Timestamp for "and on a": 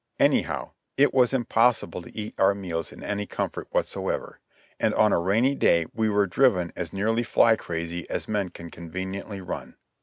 4.79-5.19